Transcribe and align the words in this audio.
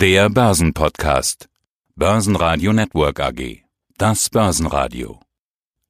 Der 0.00 0.30
Börsenpodcast. 0.30 1.48
Börsenradio 1.94 2.72
Network 2.72 3.20
AG. 3.20 3.58
Das 3.98 4.30
Börsenradio. 4.30 5.20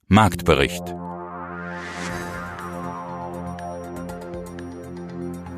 Marktbericht. 0.08 0.82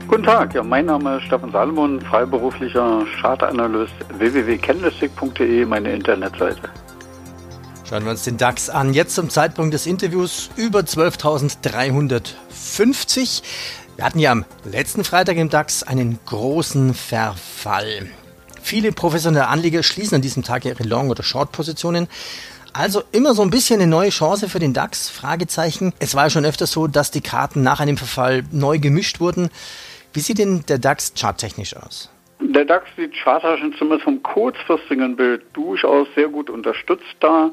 Guten 0.07 0.23
Tag, 0.23 0.53
ja, 0.53 0.63
mein 0.63 0.85
Name 0.85 1.17
ist 1.17 1.23
Stefan 1.23 1.51
Salomon, 1.51 1.99
freiberuflicher 2.03 3.07
Chartanalyst 3.23 3.95
www.candlestick.de, 4.19 5.65
meine 5.65 5.95
Internetseite. 5.95 6.69
Schauen 7.89 8.05
wir 8.05 8.11
uns 8.11 8.25
den 8.25 8.37
DAX 8.37 8.69
an. 8.69 8.93
Jetzt 8.93 9.15
zum 9.15 9.31
Zeitpunkt 9.31 9.73
des 9.73 9.87
Interviews 9.87 10.51
über 10.57 10.81
12.350. 10.81 13.43
Wir 13.97 14.05
hatten 14.05 14.19
ja 14.19 14.33
am 14.33 14.45
letzten 14.65 15.05
Freitag 15.05 15.39
im 15.39 15.49
DAX 15.49 15.83
einen 15.83 16.19
großen 16.27 16.93
Verfall. 16.93 18.11
Viele 18.63 18.93
professionelle 18.93 19.49
Anleger 19.49 19.83
schließen 19.83 20.17
an 20.17 20.23
diesem 20.23 20.43
Tag 20.43 20.65
ihre 20.65 20.85
Long- 20.85 21.11
oder 21.11 21.23
Short-Positionen. 21.23 22.09
Also 22.73 23.03
immer 23.13 23.35
so 23.35 23.43
ein 23.43 23.51
bisschen 23.51 23.81
eine 23.81 23.91
neue 23.91 24.09
Chance 24.09 24.49
für 24.49 24.59
den 24.59 24.73
DAX? 24.73 25.11
Fragezeichen. 25.11 25.93
Es 25.99 26.15
war 26.15 26.25
ja 26.25 26.31
schon 26.31 26.47
öfter 26.47 26.67
so, 26.67 26.87
dass 26.87 27.11
die 27.11 27.21
Karten 27.21 27.63
nach 27.63 27.81
einem 27.81 27.99
Verfall 27.99 28.45
neu 28.51 28.79
gemischt 28.79 29.21
wurden. 29.21 29.51
Wie 30.15 30.21
sieht 30.21 30.39
denn 30.39 30.65
der 30.69 30.79
DAX 30.79 31.13
charttechnisch 31.19 31.77
aus? 31.77 32.11
Der 32.41 32.65
DAX 32.65 32.87
sieht 32.97 33.15
charttechnisch 33.15 33.77
zumindest 33.79 34.05
vom 34.05 34.23
kurzfristigen 34.23 35.17
Bild 35.17 35.43
durchaus 35.53 36.09
sehr 36.15 36.29
gut 36.29 36.49
unterstützt 36.49 37.17
da 37.21 37.51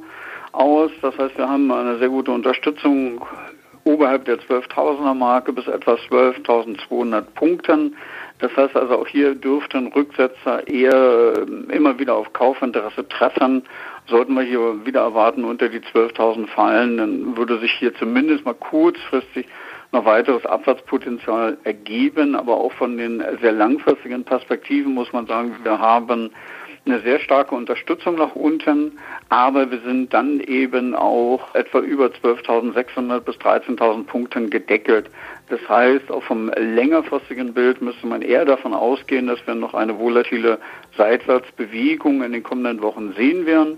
aus. 0.53 0.91
Das 1.01 1.17
heißt, 1.17 1.37
wir 1.37 1.49
haben 1.49 1.71
eine 1.71 1.97
sehr 1.99 2.09
gute 2.09 2.31
Unterstützung 2.31 3.21
oberhalb 3.83 4.25
der 4.25 4.37
12.000er 4.39 5.13
Marke 5.13 5.51
bis 5.51 5.67
etwa 5.67 5.93
12.200 5.95 7.21
Punkten. 7.35 7.95
Das 8.39 8.55
heißt 8.55 8.75
also 8.75 8.99
auch 8.99 9.07
hier 9.07 9.35
dürfte 9.35 9.77
ein 9.77 9.87
Rücksetzer 9.87 10.67
eher 10.67 11.33
äh, 11.37 11.75
immer 11.75 11.99
wieder 11.99 12.15
auf 12.15 12.31
Kaufinteresse 12.33 13.07
treffen. 13.07 13.63
Sollten 14.07 14.33
wir 14.33 14.43
hier 14.43 14.85
wieder 14.85 15.01
erwarten, 15.01 15.43
unter 15.43 15.69
die 15.69 15.81
12.000 15.81 16.47
fallen, 16.47 16.97
dann 16.97 17.37
würde 17.37 17.59
sich 17.59 17.71
hier 17.73 17.93
zumindest 17.95 18.45
mal 18.45 18.55
kurzfristig 18.55 19.45
noch 19.91 20.05
weiteres 20.05 20.45
Absatzpotenzial 20.45 21.57
ergeben. 21.63 22.35
Aber 22.35 22.55
auch 22.55 22.71
von 22.73 22.97
den 22.97 23.23
sehr 23.41 23.51
langfristigen 23.51 24.23
Perspektiven 24.23 24.93
muss 24.93 25.11
man 25.11 25.27
sagen, 25.27 25.55
wir 25.63 25.79
haben 25.79 26.31
eine 26.89 27.01
sehr 27.01 27.19
starke 27.19 27.55
Unterstützung 27.55 28.15
nach 28.15 28.35
unten, 28.35 28.97
aber 29.29 29.69
wir 29.71 29.79
sind 29.81 30.13
dann 30.13 30.39
eben 30.39 30.95
auch 30.95 31.53
etwa 31.53 31.79
über 31.79 32.07
12.600 32.07 33.19
bis 33.19 33.35
13.000 33.35 34.05
Punkten 34.05 34.49
gedeckelt. 34.49 35.09
Das 35.49 35.59
heißt, 35.67 36.11
auch 36.11 36.23
vom 36.23 36.49
längerfristigen 36.49 37.53
Bild 37.53 37.81
müsste 37.81 38.05
man 38.05 38.21
eher 38.21 38.45
davon 38.45 38.73
ausgehen, 38.73 39.27
dass 39.27 39.39
wir 39.47 39.55
noch 39.55 39.73
eine 39.73 39.97
volatile 39.97 40.59
Seitwärtsbewegung 40.95 42.21
in 42.23 42.33
den 42.33 42.43
kommenden 42.43 42.81
Wochen 42.81 43.13
sehen 43.13 43.45
werden. 43.45 43.77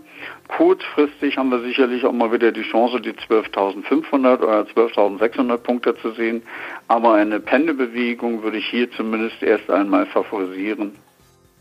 Kurzfristig 0.50 1.38
haben 1.38 1.50
wir 1.50 1.62
sicherlich 1.62 2.04
auch 2.04 2.12
mal 2.12 2.32
wieder 2.32 2.52
die 2.52 2.64
Chance, 2.64 3.00
die 3.00 3.14
12.500 3.14 4.40
oder 4.40 4.62
12.600 4.64 5.58
Punkte 5.58 5.96
zu 5.96 6.12
sehen, 6.12 6.44
aber 6.88 7.14
eine 7.14 7.40
Pendelbewegung 7.40 8.44
würde 8.44 8.58
ich 8.58 8.68
hier 8.68 8.92
zumindest 8.92 9.42
erst 9.42 9.70
einmal 9.70 10.06
favorisieren. 10.08 10.92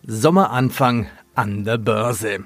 Sommeranfang 0.02 1.06
an 1.40 1.64
der 1.64 1.78
Börse. 1.78 2.44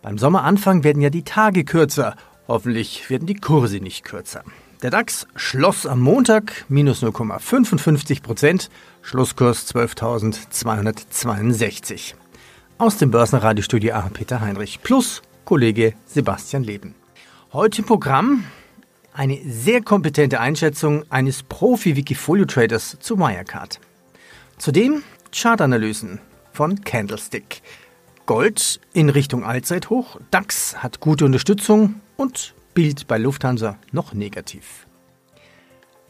Beim 0.00 0.16
Sommeranfang 0.18 0.84
werden 0.84 1.02
ja 1.02 1.10
die 1.10 1.24
Tage 1.24 1.64
kürzer. 1.64 2.14
Hoffentlich 2.46 3.10
werden 3.10 3.26
die 3.26 3.34
Kurse 3.34 3.78
nicht 3.78 4.04
kürzer. 4.04 4.44
Der 4.82 4.90
DAX 4.90 5.26
schloss 5.34 5.84
am 5.84 5.98
Montag 6.00 6.64
minus 6.68 7.02
0,55 7.02 8.22
Prozent, 8.22 8.70
Schlusskurs 9.02 9.66
12.262. 9.74 12.14
Aus 12.78 12.98
dem 12.98 13.10
Börsenradiostudio 13.10 13.94
A. 13.94 14.08
Peter 14.12 14.40
Heinrich 14.40 14.80
plus 14.80 15.20
Kollege 15.44 15.94
Sebastian 16.06 16.62
Leben. 16.62 16.94
Heute 17.52 17.82
im 17.82 17.86
Programm 17.86 18.44
eine 19.12 19.40
sehr 19.44 19.82
kompetente 19.82 20.38
Einschätzung 20.38 21.02
eines 21.10 21.42
Profi-Wikifolio-Traders 21.42 22.98
zu 23.00 23.18
Wirecard. 23.18 23.80
Zudem 24.58 25.02
Chartanalysen 25.32 26.20
von 26.52 26.80
Candlestick. 26.82 27.60
Gold 28.26 28.80
in 28.94 29.10
Richtung 29.10 29.44
Allzeithoch, 29.44 30.18
DAX 30.30 30.82
hat 30.82 31.00
gute 31.00 31.26
Unterstützung 31.26 31.96
und 32.16 32.54
Bild 32.72 33.06
bei 33.06 33.18
Lufthansa 33.18 33.76
noch 33.92 34.14
negativ. 34.14 34.86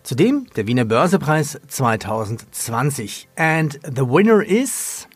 Zudem 0.05 0.47
der 0.55 0.69
Wiener 0.69 0.85
Börsepreis 0.85 1.59
2020. 1.67 3.29
And 3.37 3.81
the 3.83 4.03
winner 4.03 4.45
is. 4.45 5.09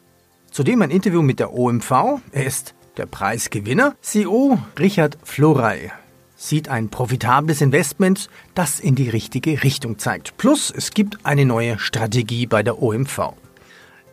Zudem 0.51 0.83
ein 0.83 0.91
Interview 0.91 1.23
mit 1.23 1.39
der 1.39 1.53
OMV. 1.53 2.21
Er 2.33 2.47
ist 2.47 2.75
der 2.97 3.07
Preisgewinner. 3.07 3.95
CEO 4.01 4.59
Richard 4.79 5.19
Florey 5.23 5.93
sieht 6.35 6.69
ein 6.69 6.89
profitables 6.89 7.61
Investment, 7.61 8.29
das 8.55 8.81
in 8.81 8.95
die 8.95 9.09
richtige 9.09 9.63
Richtung 9.63 9.99
zeigt. 9.99 10.37
Plus 10.37 10.73
es 10.75 10.91
gibt 10.91 11.25
eine 11.25 11.45
neue 11.45 11.79
Strategie 11.79 12.47
bei 12.47 12.63
der 12.63 12.83
OMV. 12.83 13.35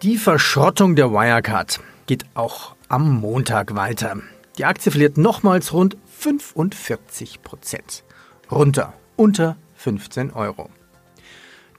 Die 0.03 0.17
Verschrottung 0.17 0.95
der 0.95 1.11
Wirecard 1.11 1.79
geht 2.05 2.25
auch 2.33 2.74
am 2.89 3.19
Montag 3.19 3.75
weiter. 3.75 4.17
Die 4.57 4.65
Aktie 4.65 4.91
verliert 4.91 5.17
nochmals 5.17 5.73
rund 5.73 5.97
45 6.17 7.41
Prozent. 7.41 8.03
Runter 8.51 8.93
unter 9.15 9.57
15 9.75 10.31
Euro. 10.31 10.69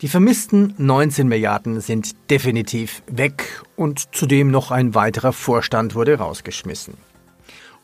Die 0.03 0.09
vermissten 0.09 0.75
19 0.77 1.27
Milliarden 1.27 1.81
sind 1.81 2.15
definitiv 2.31 3.03
weg 3.07 3.63
und 3.77 4.15
zudem 4.15 4.51
noch 4.51 4.71
ein 4.71 4.95
weiterer 4.95 5.33
Vorstand 5.33 5.95
wurde 5.95 6.19
rausgeschmissen. 6.19 6.95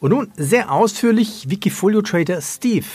Und 0.00 0.10
nun 0.10 0.32
sehr 0.36 0.70
ausführlich 0.72 1.48
Wikifolio-Trader 1.48 2.42
Steve. 2.42 2.86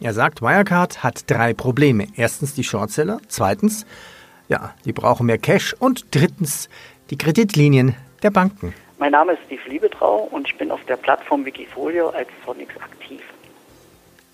Er 0.00 0.14
sagt, 0.14 0.40
Wirecard 0.42 1.04
hat 1.04 1.30
drei 1.30 1.54
Probleme. 1.54 2.08
Erstens 2.16 2.54
die 2.54 2.64
Shortseller, 2.64 3.20
zweitens, 3.28 3.84
ja, 4.48 4.74
die 4.84 4.92
brauchen 4.92 5.26
mehr 5.26 5.38
Cash 5.38 5.74
und 5.78 6.06
drittens 6.10 6.68
die 7.10 7.18
Kreditlinien 7.18 7.94
der 8.22 8.30
Banken. 8.30 8.74
Mein 9.00 9.12
Name 9.12 9.32
ist 9.32 9.40
Steve 9.46 9.62
Liebetrau 9.66 10.28
und 10.30 10.46
ich 10.46 10.58
bin 10.58 10.70
auf 10.70 10.84
der 10.84 10.98
Plattform 10.98 11.46
Wikifolio 11.46 12.10
als 12.10 12.28
Sonics 12.44 12.74
aktiv. 12.76 13.22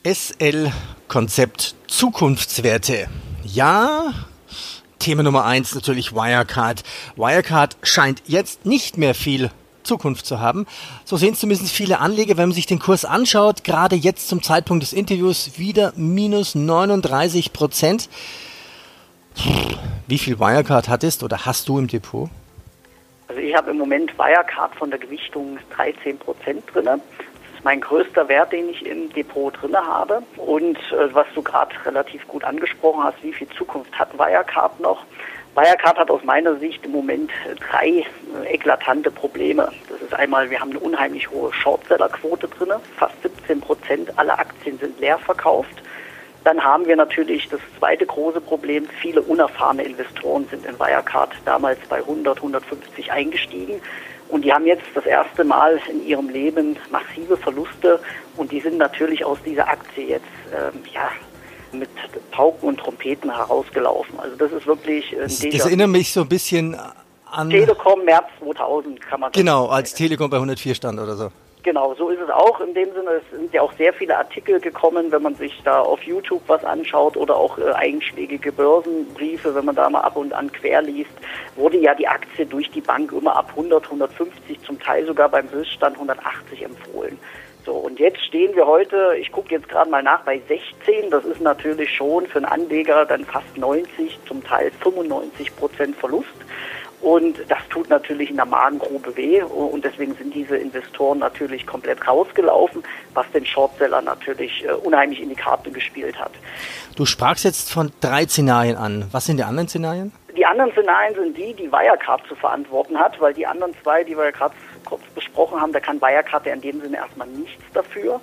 SL-Konzept 0.02 1.76
Zukunftswerte. 1.86 3.06
Ja, 3.44 4.12
Thema 4.98 5.22
Nummer 5.22 5.44
eins 5.44 5.72
natürlich 5.76 6.14
Wirecard. 6.14 6.82
Wirecard 7.14 7.76
scheint 7.84 8.24
jetzt 8.26 8.66
nicht 8.66 8.98
mehr 8.98 9.14
viel 9.14 9.52
Zukunft 9.84 10.26
zu 10.26 10.40
haben. 10.40 10.66
So 11.04 11.16
sehen 11.16 11.34
es 11.34 11.38
zumindest 11.38 11.72
viele 11.72 12.00
Anleger, 12.00 12.36
wenn 12.36 12.48
man 12.48 12.56
sich 12.56 12.66
den 12.66 12.80
Kurs 12.80 13.04
anschaut. 13.04 13.62
Gerade 13.62 13.94
jetzt 13.94 14.26
zum 14.26 14.42
Zeitpunkt 14.42 14.82
des 14.82 14.92
Interviews 14.92 15.60
wieder 15.60 15.92
minus 15.94 16.56
39 16.56 17.52
Prozent. 17.52 18.08
Wie 20.08 20.18
viel 20.18 20.40
Wirecard 20.40 20.88
hattest 20.88 21.22
oder 21.22 21.46
hast 21.46 21.68
du 21.68 21.78
im 21.78 21.86
Depot? 21.86 22.28
Also 23.36 23.46
ich 23.46 23.54
habe 23.54 23.70
im 23.70 23.76
Moment 23.76 24.16
Wirecard 24.16 24.74
von 24.76 24.88
der 24.88 24.98
Gewichtung 24.98 25.58
13 25.76 26.16
Prozent 26.16 26.64
drin. 26.72 26.86
Das 26.86 27.00
ist 27.54 27.64
mein 27.64 27.82
größter 27.82 28.26
Wert, 28.30 28.50
den 28.50 28.70
ich 28.70 28.86
im 28.86 29.12
Depot 29.12 29.52
drin 29.60 29.76
habe. 29.76 30.22
Und 30.38 30.78
äh, 30.78 31.12
was 31.12 31.26
du 31.34 31.42
gerade 31.42 31.74
relativ 31.84 32.26
gut 32.28 32.44
angesprochen 32.44 33.04
hast, 33.04 33.22
wie 33.22 33.34
viel 33.34 33.46
Zukunft 33.50 33.92
hat 33.98 34.18
Wirecard 34.18 34.80
noch? 34.80 35.04
Wirecard 35.54 35.98
hat 35.98 36.10
aus 36.10 36.24
meiner 36.24 36.56
Sicht 36.56 36.82
im 36.86 36.92
Moment 36.92 37.30
drei 37.70 37.88
äh, 37.88 38.04
eklatante 38.46 39.10
Probleme. 39.10 39.70
Das 39.90 40.00
ist 40.00 40.14
einmal, 40.14 40.48
wir 40.48 40.58
haben 40.58 40.70
eine 40.70 40.80
unheimlich 40.80 41.30
hohe 41.30 41.52
Shortsellerquote 41.52 42.48
drin. 42.48 42.72
Fast 42.96 43.20
17 43.22 43.60
Prozent 43.60 44.18
aller 44.18 44.38
Aktien 44.38 44.78
sind 44.78 44.98
leer 44.98 45.18
verkauft. 45.18 45.82
Dann 46.46 46.62
haben 46.62 46.86
wir 46.86 46.94
natürlich 46.94 47.48
das 47.48 47.58
zweite 47.76 48.06
große 48.06 48.40
Problem. 48.40 48.86
Viele 49.00 49.20
unerfahrene 49.20 49.82
Investoren 49.82 50.46
sind 50.48 50.64
in 50.64 50.78
Wirecard 50.78 51.32
damals 51.44 51.80
bei 51.88 51.96
100, 51.96 52.36
150 52.36 53.10
eingestiegen. 53.10 53.80
Und 54.28 54.44
die 54.44 54.52
haben 54.52 54.64
jetzt 54.64 54.84
das 54.94 55.04
erste 55.06 55.42
Mal 55.42 55.80
in 55.90 56.06
ihrem 56.06 56.28
Leben 56.28 56.76
massive 56.88 57.36
Verluste. 57.36 57.98
Und 58.36 58.52
die 58.52 58.60
sind 58.60 58.78
natürlich 58.78 59.24
aus 59.24 59.38
dieser 59.44 59.66
Aktie 59.66 60.06
jetzt, 60.06 60.24
ähm, 60.54 60.82
ja, 60.94 61.10
mit 61.72 61.90
Pauken 62.30 62.68
und 62.68 62.78
Trompeten 62.78 63.34
herausgelaufen. 63.34 64.20
Also 64.20 64.36
das 64.36 64.52
ist 64.52 64.68
wirklich 64.68 65.14
ein 65.14 65.22
Das, 65.22 65.40
das 65.40 65.66
erinnert 65.66 65.88
mich 65.88 66.12
so 66.12 66.20
ein 66.20 66.28
bisschen 66.28 66.76
an... 67.28 67.50
Telekom 67.50 68.04
März 68.04 68.26
2000 68.38 69.00
kann 69.00 69.18
man 69.18 69.32
Genau, 69.32 69.66
als 69.66 69.94
Telekom 69.94 70.30
bei 70.30 70.36
104 70.36 70.76
stand 70.76 71.00
oder 71.00 71.16
so. 71.16 71.32
Genau, 71.66 71.96
so 71.96 72.10
ist 72.10 72.20
es 72.20 72.30
auch 72.30 72.60
in 72.60 72.74
dem 72.74 72.92
Sinne. 72.92 73.10
Es 73.14 73.36
sind 73.36 73.52
ja 73.52 73.60
auch 73.60 73.72
sehr 73.72 73.92
viele 73.92 74.16
Artikel 74.16 74.60
gekommen, 74.60 75.10
wenn 75.10 75.22
man 75.22 75.34
sich 75.34 75.60
da 75.64 75.80
auf 75.80 76.00
YouTube 76.04 76.42
was 76.46 76.64
anschaut 76.64 77.16
oder 77.16 77.34
auch 77.34 77.58
äh, 77.58 77.72
einschlägige 77.72 78.52
Börsenbriefe, 78.52 79.52
wenn 79.52 79.64
man 79.64 79.74
da 79.74 79.90
mal 79.90 80.02
ab 80.02 80.14
und 80.14 80.32
an 80.32 80.52
quer 80.52 80.80
liest, 80.82 81.10
wurde 81.56 81.78
ja 81.78 81.96
die 81.96 82.06
Aktie 82.06 82.46
durch 82.46 82.70
die 82.70 82.80
Bank 82.80 83.10
immer 83.10 83.34
ab 83.34 83.48
100, 83.48 83.82
150, 83.82 84.62
zum 84.62 84.78
Teil 84.78 85.06
sogar 85.06 85.28
beim 85.28 85.50
Höchststand 85.50 85.96
180 85.96 86.62
empfohlen. 86.62 87.18
So, 87.64 87.72
und 87.72 87.98
jetzt 87.98 88.20
stehen 88.20 88.54
wir 88.54 88.68
heute, 88.68 89.16
ich 89.20 89.32
gucke 89.32 89.52
jetzt 89.52 89.68
gerade 89.68 89.90
mal 89.90 90.04
nach, 90.04 90.20
bei 90.20 90.40
16. 90.46 91.10
Das 91.10 91.24
ist 91.24 91.40
natürlich 91.40 91.92
schon 91.92 92.28
für 92.28 92.36
einen 92.36 92.46
Anleger 92.46 93.06
dann 93.06 93.24
fast 93.24 93.58
90, 93.58 94.20
zum 94.28 94.44
Teil 94.44 94.70
95 94.82 95.56
Prozent 95.56 95.96
Verlust. 95.96 96.28
Und 97.06 97.38
das 97.46 97.60
tut 97.70 97.88
natürlich 97.88 98.30
in 98.30 98.36
der 98.36 98.46
Magengrube 98.46 99.16
weh 99.16 99.40
und 99.40 99.84
deswegen 99.84 100.16
sind 100.16 100.34
diese 100.34 100.56
Investoren 100.56 101.20
natürlich 101.20 101.64
komplett 101.64 102.04
rausgelaufen, 102.04 102.82
was 103.14 103.30
den 103.30 103.46
Shortseller 103.46 104.02
natürlich 104.02 104.64
äh, 104.64 104.72
unheimlich 104.72 105.20
in 105.22 105.28
die 105.28 105.36
Karte 105.36 105.70
gespielt 105.70 106.18
hat. 106.18 106.32
Du 106.96 107.06
sprachst 107.06 107.44
jetzt 107.44 107.72
von 107.72 107.92
drei 108.00 108.26
Szenarien 108.26 108.76
an. 108.76 109.04
Was 109.12 109.26
sind 109.26 109.36
die 109.36 109.44
anderen 109.44 109.68
Szenarien? 109.68 110.10
Die 110.36 110.44
anderen 110.44 110.72
Szenarien 110.72 111.14
sind 111.14 111.36
die, 111.36 111.54
die 111.54 111.70
Wirecard 111.70 112.26
zu 112.26 112.34
verantworten 112.34 112.98
hat, 112.98 113.20
weil 113.20 113.34
die 113.34 113.46
anderen 113.46 113.72
zwei, 113.84 114.02
die 114.02 114.16
wir 114.16 114.24
ja 114.24 114.30
gerade 114.32 114.56
kurz 114.84 115.02
besprochen 115.14 115.60
haben, 115.60 115.72
da 115.72 115.78
kann 115.78 116.00
Wirecard 116.00 116.44
ja 116.46 116.54
in 116.54 116.60
dem 116.60 116.80
Sinne 116.80 116.96
erstmal 116.96 117.28
nichts 117.28 117.62
dafür 117.72 118.20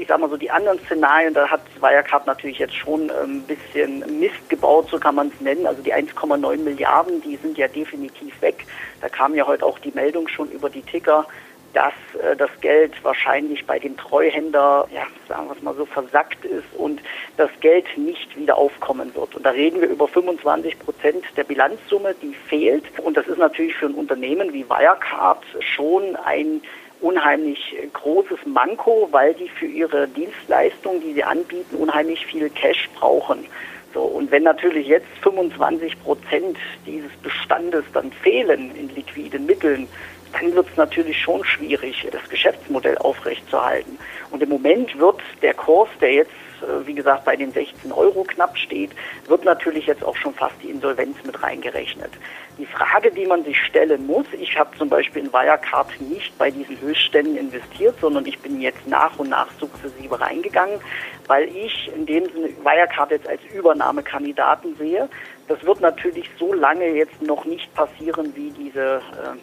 ich 0.00 0.08
sag 0.08 0.18
mal 0.18 0.30
so, 0.30 0.36
die 0.36 0.50
anderen 0.50 0.78
Szenarien, 0.86 1.34
da 1.34 1.48
hat 1.48 1.60
Wirecard 1.80 2.26
natürlich 2.26 2.58
jetzt 2.58 2.74
schon 2.74 3.10
ein 3.10 3.24
ähm, 3.24 3.42
bisschen 3.42 4.18
Mist 4.18 4.48
gebaut, 4.48 4.88
so 4.90 4.98
kann 4.98 5.14
man 5.14 5.28
es 5.28 5.40
nennen. 5.40 5.66
Also 5.66 5.82
die 5.82 5.94
1,9 5.94 6.56
Milliarden, 6.58 7.20
die 7.20 7.36
sind 7.36 7.58
ja 7.58 7.68
definitiv 7.68 8.40
weg. 8.40 8.64
Da 9.02 9.08
kam 9.08 9.34
ja 9.34 9.46
heute 9.46 9.66
auch 9.66 9.78
die 9.78 9.92
Meldung 9.92 10.26
schon 10.28 10.50
über 10.50 10.70
die 10.70 10.82
Ticker, 10.82 11.26
dass 11.74 11.92
äh, 12.22 12.34
das 12.34 12.50
Geld 12.62 12.92
wahrscheinlich 13.04 13.66
bei 13.66 13.78
dem 13.78 13.96
Treuhänder, 13.98 14.88
ja, 14.90 15.06
sagen 15.28 15.48
wir 15.48 15.56
es 15.56 15.62
mal 15.62 15.74
so, 15.74 15.84
versackt 15.84 16.46
ist 16.46 16.74
und 16.78 17.00
das 17.36 17.50
Geld 17.60 17.86
nicht 17.98 18.36
wieder 18.36 18.56
aufkommen 18.56 19.14
wird. 19.14 19.34
Und 19.34 19.44
da 19.44 19.50
reden 19.50 19.82
wir 19.82 19.88
über 19.88 20.08
25 20.08 20.78
Prozent 20.78 21.24
der 21.36 21.44
Bilanzsumme, 21.44 22.14
die 22.22 22.34
fehlt. 22.48 22.84
Und 23.00 23.18
das 23.18 23.26
ist 23.26 23.38
natürlich 23.38 23.74
für 23.74 23.86
ein 23.86 23.94
Unternehmen 23.94 24.54
wie 24.54 24.68
Wirecard 24.68 25.44
schon 25.60 26.16
ein 26.16 26.62
unheimlich 27.00 27.76
großes 27.92 28.38
Manko, 28.46 29.08
weil 29.10 29.34
die 29.34 29.48
für 29.48 29.66
ihre 29.66 30.08
Dienstleistungen, 30.08 31.00
die 31.00 31.14
sie 31.14 31.24
anbieten, 31.24 31.76
unheimlich 31.76 32.26
viel 32.26 32.50
Cash 32.50 32.88
brauchen. 32.98 33.46
So, 33.92 34.02
und 34.02 34.30
wenn 34.30 34.44
natürlich 34.44 34.86
jetzt 34.86 35.08
25 35.22 36.00
Prozent 36.02 36.56
dieses 36.86 37.10
Bestandes 37.22 37.84
dann 37.92 38.12
fehlen 38.12 38.70
in 38.76 38.94
liquiden 38.94 39.46
Mitteln, 39.46 39.88
dann 40.32 40.54
wird 40.54 40.68
es 40.70 40.76
natürlich 40.76 41.18
schon 41.18 41.44
schwierig, 41.44 42.06
das 42.10 42.28
Geschäftsmodell 42.28 42.96
aufrechtzuerhalten. 42.98 43.98
Und 44.30 44.42
im 44.42 44.48
Moment 44.48 44.96
wird 44.98 45.20
der 45.42 45.54
Kurs, 45.54 45.88
der 46.00 46.12
jetzt, 46.12 46.30
wie 46.84 46.94
gesagt, 46.94 47.24
bei 47.24 47.36
den 47.36 47.52
16 47.52 47.92
Euro 47.92 48.24
knapp 48.24 48.56
steht, 48.56 48.90
wird 49.26 49.44
natürlich 49.44 49.86
jetzt 49.86 50.04
auch 50.04 50.16
schon 50.16 50.34
fast 50.34 50.54
die 50.62 50.70
Insolvenz 50.70 51.16
mit 51.24 51.42
reingerechnet. 51.42 52.10
Die 52.58 52.66
Frage, 52.66 53.10
die 53.10 53.26
man 53.26 53.42
sich 53.44 53.58
stellen 53.58 54.06
muss, 54.06 54.26
ich 54.38 54.58
habe 54.58 54.76
zum 54.76 54.88
Beispiel 54.88 55.24
in 55.24 55.32
Wirecard 55.32 56.00
nicht 56.00 56.36
bei 56.36 56.50
diesen 56.50 56.78
Höchstständen 56.80 57.36
investiert, 57.36 57.96
sondern 58.00 58.26
ich 58.26 58.38
bin 58.40 58.60
jetzt 58.60 58.86
nach 58.86 59.18
und 59.18 59.30
nach 59.30 59.48
sukzessive 59.58 60.20
reingegangen, 60.20 60.78
weil 61.26 61.48
ich 61.48 61.90
in 61.94 62.06
dem 62.06 62.24
Sinne 62.26 62.50
Wirecard 62.62 63.12
jetzt 63.12 63.28
als 63.28 63.40
Übernahmekandidaten 63.54 64.76
sehe. 64.76 65.08
Das 65.50 65.64
wird 65.64 65.80
natürlich 65.80 66.30
so 66.38 66.52
lange 66.52 66.86
jetzt 66.90 67.20
noch 67.20 67.44
nicht 67.44 67.74
passieren, 67.74 68.32
wie 68.36 68.52
diese 68.52 68.98
äh, 68.98 69.00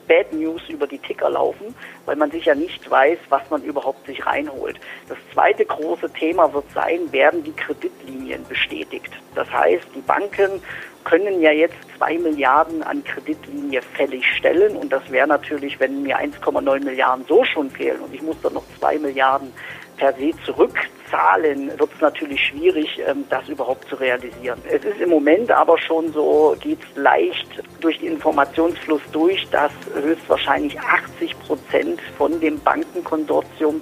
Bad 0.08 0.32
News 0.32 0.62
über 0.70 0.88
die 0.88 1.00
Ticker 1.00 1.30
laufen, 1.30 1.76
weil 2.06 2.16
man 2.16 2.32
sich 2.32 2.46
ja 2.46 2.56
nicht 2.56 2.90
weiß, 2.90 3.18
was 3.28 3.42
man 3.50 3.62
überhaupt 3.62 4.06
sich 4.06 4.26
reinholt. 4.26 4.80
Das 5.10 5.18
zweite 5.34 5.66
große 5.66 6.10
Thema 6.14 6.54
wird 6.54 6.64
sein, 6.74 7.12
werden 7.12 7.44
die 7.44 7.52
Kreditlinien 7.52 8.46
bestätigt. 8.48 9.12
Das 9.36 9.52
heißt, 9.52 9.86
die 9.94 10.00
Banken 10.00 10.62
können 11.04 11.42
ja 11.42 11.52
jetzt 11.52 11.76
zwei 11.98 12.18
Milliarden 12.18 12.84
an 12.84 13.04
Kreditlinie 13.04 13.82
fällig 13.82 14.26
stellen 14.38 14.78
und 14.78 14.94
das 14.94 15.12
wäre 15.12 15.28
natürlich, 15.28 15.78
wenn 15.82 16.04
mir 16.04 16.18
1,9 16.18 16.86
Milliarden 16.86 17.26
so 17.28 17.44
schon 17.44 17.70
fehlen 17.70 18.00
und 18.00 18.14
ich 18.14 18.22
muss 18.22 18.40
dann 18.42 18.54
noch 18.54 18.64
zwei 18.80 18.98
Milliarden 18.98 19.52
per 19.98 20.14
se 20.14 20.32
zurückzahlen, 21.08 21.80
wird 21.80 21.90
es 21.94 22.02
natürlich 22.02 22.42
schwierig, 22.46 23.00
ähm, 23.06 23.26
das 23.30 23.48
überhaupt 23.50 23.88
zu 23.90 23.96
realisieren. 23.96 24.62
Es 24.70 24.84
ist 24.84 25.00
im 25.00 25.10
Moment 25.10 25.52
aber 25.52 25.78
schon 25.78 26.12
so, 26.14 26.56
geht 26.60 26.80
es 26.82 26.98
leicht 26.98 27.48
durch 27.82 28.00
den 28.00 28.14
Informationsfluss 28.14 29.02
durch, 29.12 29.48
dass 29.50 29.72
höchstwahrscheinlich 29.94 30.80
80 30.80 31.40
Prozent 31.40 32.02
von 32.18 32.40
dem 32.40 32.60
Bankenkonsortium 32.60 33.82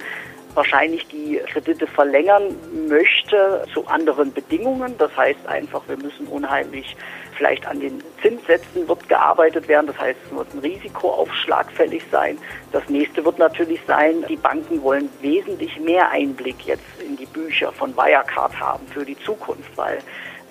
wahrscheinlich 0.54 1.06
die 1.08 1.42
Kredite 1.52 1.86
verlängern 1.86 2.56
möchte 2.88 3.66
zu 3.74 3.86
anderen 3.88 4.32
Bedingungen. 4.32 4.96
Das 4.98 5.16
heißt 5.18 5.46
einfach, 5.48 5.82
wir 5.88 5.98
müssen 5.98 6.28
unheimlich 6.28 6.96
vielleicht 7.36 7.66
an 7.68 7.80
den 7.80 8.02
Zinssätzen 8.22 8.88
wird 8.88 9.08
gearbeitet 9.10 9.68
werden. 9.68 9.88
Das 9.88 9.98
heißt, 10.00 10.18
es 10.26 10.36
wird 10.36 10.54
ein 10.54 10.60
Risikoaufschlag 10.60 11.72
fällig 11.72 12.04
sein. 12.12 12.38
Das 12.72 12.88
nächste 12.90 13.24
wird 13.24 13.40
natürlich 13.40 13.80
sein, 13.88 14.24
die 14.28 14.36
Banken 14.36 14.82
wollen 14.82 15.10
wesentlich 15.22 15.80
mehr 15.80 16.10
Einblick 16.12 16.66
jetzt 16.66 16.84
in 17.06 17.18
die 17.18 17.26
Bücher 17.26 17.72
von 17.72 17.96
Wirecard 17.96 18.60
haben 18.60 18.86
für 18.88 19.06
die 19.06 19.18
Zukunft, 19.20 19.76
weil 19.76 20.00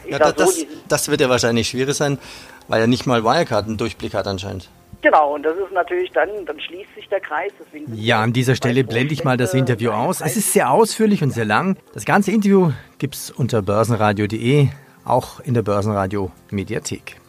ja, 0.08 0.18
das, 0.18 0.30
so, 0.30 0.44
das, 0.44 0.66
das 0.88 1.08
wird 1.08 1.20
ja 1.20 1.28
wahrscheinlich 1.28 1.68
schwierig 1.68 1.94
sein, 1.94 2.18
weil 2.68 2.80
ja 2.80 2.86
nicht 2.86 3.06
mal 3.06 3.24
Wirecard 3.24 3.66
einen 3.66 3.76
Durchblick 3.76 4.14
hat 4.14 4.26
anscheinend. 4.26 4.68
Genau, 5.04 5.34
und 5.34 5.42
das 5.42 5.58
ist 5.58 5.70
natürlich 5.72 6.10
dann, 6.12 6.30
dann 6.46 6.58
schließt 6.58 6.94
sich 6.94 7.06
der 7.10 7.20
Kreis. 7.20 7.52
ja, 7.94 8.22
an 8.22 8.32
dieser 8.32 8.54
Stelle 8.54 8.84
blende 8.84 9.12
ich 9.12 9.22
mal 9.22 9.36
das 9.36 9.52
Interview 9.52 9.90
aus. 9.90 10.22
Es 10.22 10.34
ist 10.34 10.54
sehr 10.54 10.70
ausführlich 10.70 11.22
und 11.22 11.30
sehr 11.30 11.44
lang. 11.44 11.76
Das 11.92 12.06
ganze 12.06 12.30
Interview 12.30 12.72
gibt 12.96 13.14
es 13.14 13.30
unter 13.30 13.60
börsenradio.de, 13.60 14.68
auch 15.04 15.40
in 15.40 15.54
der 15.54 15.62
Börsenradio 15.62 16.30
Mediathek. 16.50 17.20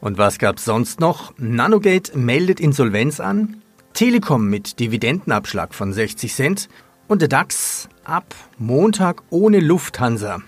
Und 0.00 0.18
was 0.18 0.38
gab's 0.38 0.64
sonst 0.64 1.00
noch? 1.00 1.32
Nanogate 1.38 2.16
meldet 2.16 2.60
Insolvenz 2.60 3.20
an, 3.20 3.62
Telekom 3.94 4.48
mit 4.48 4.78
Dividendenabschlag 4.78 5.74
von 5.74 5.92
60 5.92 6.32
Cent 6.32 6.68
und 7.08 7.20
der 7.20 7.28
DAX 7.28 7.88
ab 8.04 8.34
Montag 8.58 9.22
ohne 9.30 9.60
Lufthansa. 9.60 10.40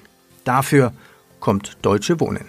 Dafür 0.44 0.92
kommt 1.40 1.78
Deutsche 1.82 2.20
Wohnen. 2.20 2.44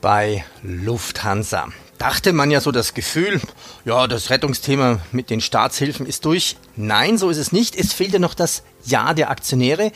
Bei 0.00 0.44
Lufthansa 0.62 1.68
dachte 2.00 2.32
man 2.32 2.50
ja 2.50 2.60
so 2.60 2.72
das 2.72 2.94
Gefühl, 2.94 3.40
ja, 3.84 4.06
das 4.06 4.30
Rettungsthema 4.30 5.00
mit 5.12 5.28
den 5.28 5.42
Staatshilfen 5.42 6.06
ist 6.06 6.24
durch. 6.24 6.56
Nein, 6.74 7.18
so 7.18 7.28
ist 7.28 7.36
es 7.36 7.52
nicht. 7.52 7.76
Es 7.76 7.92
fehlt 7.92 8.14
ja 8.14 8.18
noch 8.18 8.34
das 8.34 8.62
Ja 8.84 9.12
der 9.12 9.30
Aktionäre. 9.30 9.92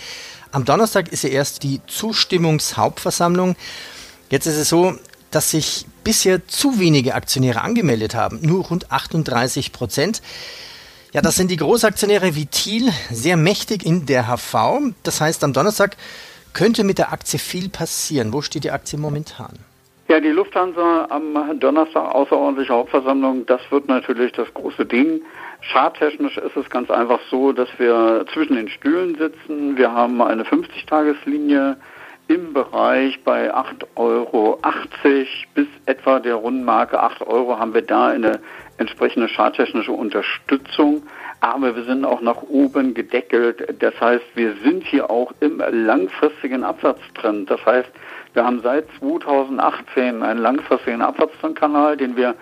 Am 0.54 0.64
Donnerstag 0.64 1.10
ist 1.10 1.24
ja 1.24 1.30
erst 1.30 1.64
die 1.64 1.80
Zustimmungshauptversammlung. 1.88 3.56
Jetzt 4.30 4.46
ist 4.46 4.56
es 4.56 4.68
so, 4.68 4.94
dass 5.32 5.50
sich 5.50 5.84
bisher 6.04 6.46
zu 6.46 6.78
wenige 6.78 7.16
Aktionäre 7.16 7.62
angemeldet 7.62 8.14
haben, 8.14 8.38
nur 8.40 8.66
rund 8.66 8.92
38 8.92 9.72
Prozent. 9.72 10.22
Ja, 11.12 11.22
das 11.22 11.34
sind 11.34 11.50
die 11.50 11.56
Großaktionäre 11.56 12.36
wie 12.36 12.46
Thiel, 12.46 12.92
sehr 13.10 13.36
mächtig 13.36 13.84
in 13.84 14.06
der 14.06 14.28
HV. 14.28 14.94
Das 15.02 15.20
heißt, 15.20 15.42
am 15.42 15.52
Donnerstag 15.52 15.96
könnte 16.52 16.84
mit 16.84 16.98
der 16.98 17.12
Aktie 17.12 17.40
viel 17.40 17.68
passieren. 17.68 18.32
Wo 18.32 18.40
steht 18.40 18.62
die 18.62 18.70
Aktie 18.70 18.96
momentan? 18.96 19.58
Ja, 20.06 20.20
die 20.20 20.28
Lufthansa 20.28 21.08
am 21.10 21.58
Donnerstag 21.58 22.14
außerordentliche 22.14 22.72
Hauptversammlung, 22.72 23.44
das 23.46 23.60
wird 23.70 23.88
natürlich 23.88 24.30
das 24.30 24.46
große 24.54 24.86
Ding. 24.86 25.20
Charttechnisch 25.72 26.36
ist 26.36 26.56
es 26.56 26.68
ganz 26.70 26.90
einfach 26.90 27.20
so, 27.30 27.52
dass 27.52 27.68
wir 27.78 28.24
zwischen 28.32 28.56
den 28.56 28.68
Stühlen 28.68 29.16
sitzen. 29.16 29.76
Wir 29.76 29.92
haben 29.92 30.20
eine 30.20 30.44
50-Tageslinie 30.44 31.76
im 32.26 32.54
Bereich 32.54 33.22
bei 33.22 33.54
8,80 33.54 33.86
Euro 33.96 34.58
bis 35.54 35.66
etwa 35.84 36.20
der 36.20 36.36
Rundenmarke 36.36 36.98
8 36.98 37.26
Euro 37.26 37.58
haben 37.58 37.74
wir 37.74 37.82
da 37.82 38.08
eine 38.08 38.40
entsprechende 38.78 39.28
charttechnische 39.28 39.92
Unterstützung. 39.92 41.02
Aber 41.40 41.76
wir 41.76 41.84
sind 41.84 42.06
auch 42.06 42.22
nach 42.22 42.42
oben 42.42 42.94
gedeckelt. 42.94 43.82
Das 43.82 43.98
heißt, 44.00 44.24
wir 44.34 44.54
sind 44.64 44.84
hier 44.84 45.10
auch 45.10 45.32
im 45.40 45.62
langfristigen 45.70 46.64
Absatztrend. 46.64 47.50
Das 47.50 47.64
heißt, 47.66 47.90
wir 48.32 48.44
haben 48.44 48.60
seit 48.62 48.86
2018 48.98 50.22
einen 50.22 50.40
langfristigen 50.40 51.02
Abwärtstrendkanal, 51.02 51.98
den 51.98 52.16
wir 52.16 52.34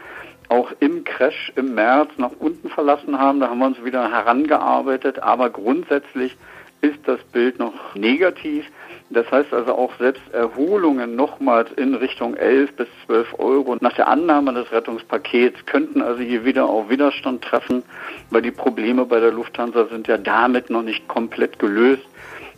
auch 0.52 0.70
im 0.80 1.02
Crash 1.04 1.50
im 1.56 1.74
März 1.74 2.10
nach 2.18 2.32
unten 2.38 2.68
verlassen 2.68 3.18
haben. 3.18 3.40
Da 3.40 3.48
haben 3.48 3.58
wir 3.58 3.66
uns 3.66 3.82
wieder 3.82 4.10
herangearbeitet, 4.10 5.18
aber 5.18 5.48
grundsätzlich 5.48 6.36
ist 6.82 6.98
das 7.06 7.20
Bild 7.32 7.58
noch 7.58 7.94
negativ. 7.94 8.66
Das 9.08 9.30
heißt 9.30 9.52
also 9.54 9.72
auch 9.74 9.92
selbst 9.98 10.22
Erholungen 10.32 11.16
nochmals 11.16 11.70
in 11.76 11.94
Richtung 11.94 12.34
11 12.34 12.76
bis 12.76 12.88
12 13.06 13.38
Euro 13.38 13.76
nach 13.80 13.94
der 13.94 14.08
Annahme 14.08 14.52
des 14.52 14.70
Rettungspakets 14.72 15.64
könnten 15.64 16.02
also 16.02 16.22
hier 16.22 16.44
wieder 16.44 16.68
auf 16.68 16.90
Widerstand 16.90 17.42
treffen, 17.42 17.82
weil 18.30 18.42
die 18.42 18.50
Probleme 18.50 19.06
bei 19.06 19.20
der 19.20 19.32
Lufthansa 19.32 19.86
sind 19.86 20.06
ja 20.06 20.18
damit 20.18 20.68
noch 20.68 20.82
nicht 20.82 21.08
komplett 21.08 21.58
gelöst. 21.58 22.04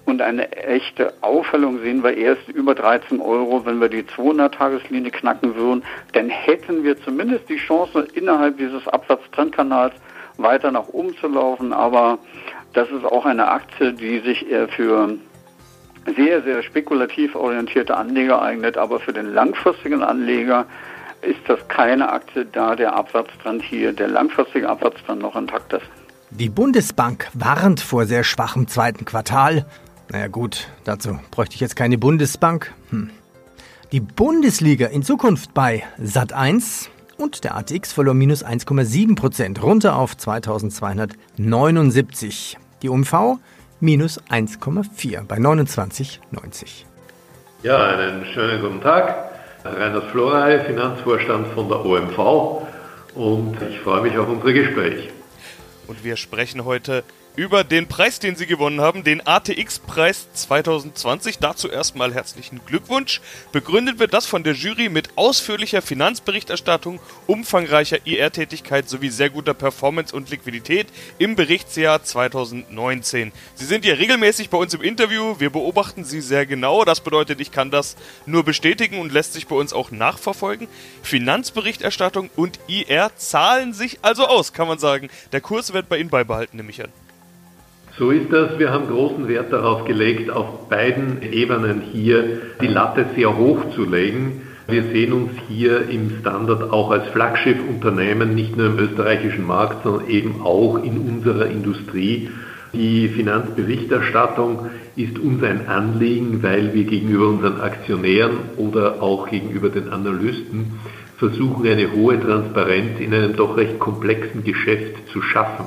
Und 0.06 0.20
eine 0.20 0.52
echte 0.52 1.14
Aufhellung 1.22 1.80
sehen 1.80 2.04
wir 2.04 2.16
erst 2.16 2.48
über 2.48 2.74
13 2.74 3.20
Euro, 3.20 3.64
wenn 3.64 3.80
wir 3.80 3.88
die 3.88 4.02
200-Tageslinie 4.02 5.10
knacken 5.10 5.54
würden. 5.54 5.82
Dann 6.12 6.28
hätten 6.28 6.84
wir 6.84 7.00
zumindest 7.02 7.48
die 7.48 7.56
Chance, 7.56 8.06
innerhalb 8.12 8.58
dieses 8.58 8.86
Absatztrendkanals 8.86 9.94
weiter 10.36 10.70
nach 10.70 10.88
oben 10.88 11.16
zu 11.16 11.28
laufen. 11.28 11.72
Aber 11.72 12.18
das 12.74 12.90
ist 12.90 13.04
auch 13.04 13.24
eine 13.24 13.48
Aktie, 13.48 13.94
die 13.94 14.20
sich 14.20 14.50
eher 14.50 14.68
für 14.68 15.16
sehr, 16.16 16.42
sehr 16.42 16.62
spekulativ 16.62 17.34
orientierte 17.34 17.96
Anleger 17.96 18.42
eignet. 18.42 18.76
Aber 18.76 19.00
für 19.00 19.14
den 19.14 19.32
langfristigen 19.32 20.02
Anleger 20.02 20.66
ist 21.22 21.40
das 21.48 21.66
keine 21.68 22.12
Aktie, 22.12 22.44
da 22.44 22.76
der 22.76 22.94
Absatztrend 22.94 23.62
hier, 23.62 23.94
der 23.94 24.08
langfristige 24.08 24.68
Absatztrend 24.68 25.22
noch 25.22 25.34
intakt 25.34 25.72
ist. 25.72 25.86
Die 26.30 26.50
Bundesbank 26.50 27.28
warnt 27.32 27.80
vor 27.80 28.06
sehr 28.06 28.24
schwachem 28.24 28.66
zweiten 28.66 29.04
Quartal. 29.04 29.66
Naja 30.14 30.28
gut, 30.28 30.68
dazu 30.84 31.18
bräuchte 31.32 31.56
ich 31.56 31.60
jetzt 31.60 31.74
keine 31.74 31.98
Bundesbank. 31.98 32.72
Hm. 32.90 33.10
Die 33.90 33.98
Bundesliga 33.98 34.86
in 34.86 35.02
Zukunft 35.02 35.52
bei 35.54 35.82
Sat1 36.00 36.86
Und 37.16 37.42
der 37.42 37.56
ATX 37.56 37.92
verlor 37.92 38.14
minus 38.14 38.44
1,7 38.44 39.16
Prozent, 39.16 39.60
runter 39.60 39.96
auf 39.96 40.16
2279. 40.16 42.58
Die 42.82 42.88
UMV 42.88 43.40
minus 43.80 44.22
1,4 44.30 45.24
bei 45.24 45.38
29,90. 45.38 46.84
Ja, 47.64 47.84
einen 47.84 48.24
schönen 48.26 48.62
guten 48.62 48.82
Tag. 48.82 49.32
Reinhard 49.64 50.12
Florey, 50.12 50.64
Finanzvorstand 50.64 51.48
von 51.54 51.68
der 51.68 51.84
OMV 51.84 52.62
und 53.16 53.56
ich 53.68 53.80
freue 53.80 54.02
mich 54.02 54.16
auf 54.16 54.28
unser 54.28 54.52
Gespräch. 54.52 55.10
Und 55.88 56.04
wir 56.04 56.16
sprechen 56.16 56.64
heute 56.64 57.02
über 57.36 57.64
den 57.64 57.88
Preis, 57.88 58.20
den 58.20 58.36
Sie 58.36 58.46
gewonnen 58.46 58.80
haben, 58.80 59.02
den 59.02 59.26
ATX-Preis 59.26 60.28
2020. 60.34 61.38
Dazu 61.38 61.68
erstmal 61.68 62.14
herzlichen 62.14 62.60
Glückwunsch. 62.64 63.20
Begründet 63.50 63.98
wird 63.98 64.14
das 64.14 64.26
von 64.26 64.44
der 64.44 64.54
Jury 64.54 64.88
mit 64.88 65.08
ausführlicher 65.16 65.82
Finanzberichterstattung, 65.82 67.00
umfangreicher 67.26 67.98
IR-Tätigkeit 68.04 68.88
sowie 68.88 69.08
sehr 69.08 69.30
guter 69.30 69.54
Performance 69.54 70.14
und 70.14 70.30
Liquidität 70.30 70.86
im 71.18 71.34
Berichtsjahr 71.34 72.04
2019. 72.04 73.32
Sie 73.54 73.64
sind 73.64 73.84
ja 73.84 73.94
regelmäßig 73.94 74.50
bei 74.50 74.58
uns 74.58 74.72
im 74.74 74.82
Interview. 74.82 75.34
Wir 75.38 75.50
beobachten 75.50 76.04
Sie 76.04 76.20
sehr 76.20 76.46
genau. 76.46 76.84
Das 76.84 77.00
bedeutet, 77.00 77.40
ich 77.40 77.50
kann 77.50 77.72
das 77.72 77.96
nur 78.26 78.44
bestätigen 78.44 79.00
und 79.00 79.12
lässt 79.12 79.32
sich 79.32 79.48
bei 79.48 79.56
uns 79.56 79.72
auch 79.72 79.90
nachverfolgen. 79.90 80.68
Finanzberichterstattung 81.02 82.30
und 82.36 82.60
IR 82.68 83.10
zahlen 83.16 83.72
sich 83.72 83.98
also 84.02 84.26
aus, 84.26 84.52
kann 84.52 84.68
man 84.68 84.78
sagen. 84.78 85.08
Der 85.32 85.40
Kurs 85.40 85.72
wird 85.72 85.88
bei 85.88 85.98
Ihnen 85.98 86.10
beibehalten, 86.10 86.56
nehme 86.58 86.70
ich 86.70 86.82
an. 86.82 87.03
So 87.96 88.10
ist 88.10 88.32
das. 88.32 88.58
Wir 88.58 88.72
haben 88.72 88.88
großen 88.88 89.28
Wert 89.28 89.52
darauf 89.52 89.84
gelegt, 89.84 90.28
auf 90.28 90.68
beiden 90.68 91.22
Ebenen 91.22 91.80
hier 91.80 92.40
die 92.60 92.66
Latte 92.66 93.06
sehr 93.14 93.36
hoch 93.36 93.70
zu 93.72 93.84
legen. 93.84 94.42
Wir 94.66 94.82
sehen 94.82 95.12
uns 95.12 95.30
hier 95.46 95.88
im 95.88 96.10
Standard 96.18 96.72
auch 96.72 96.90
als 96.90 97.06
Flaggschiff-Unternehmen, 97.10 98.34
nicht 98.34 98.56
nur 98.56 98.66
im 98.66 98.78
österreichischen 98.80 99.46
Markt, 99.46 99.84
sondern 99.84 100.08
eben 100.08 100.42
auch 100.42 100.82
in 100.82 100.98
unserer 100.98 101.46
Industrie. 101.46 102.30
Die 102.72 103.06
Finanzberichterstattung 103.10 104.70
ist 104.96 105.16
uns 105.20 105.44
ein 105.44 105.68
Anliegen, 105.68 106.42
weil 106.42 106.74
wir 106.74 106.84
gegenüber 106.84 107.28
unseren 107.28 107.60
Aktionären 107.60 108.38
oder 108.56 109.02
auch 109.04 109.28
gegenüber 109.28 109.68
den 109.68 109.90
Analysten 109.90 110.80
versuchen, 111.16 111.64
eine 111.68 111.92
hohe 111.92 112.20
Transparenz 112.20 112.98
in 112.98 113.14
einem 113.14 113.36
doch 113.36 113.56
recht 113.56 113.78
komplexen 113.78 114.42
Geschäft 114.42 114.96
zu 115.12 115.22
schaffen. 115.22 115.66